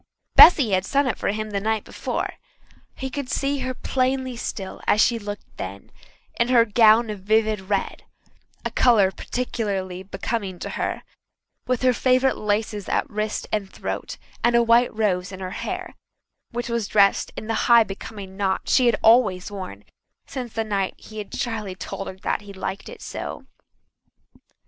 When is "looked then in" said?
5.21-6.47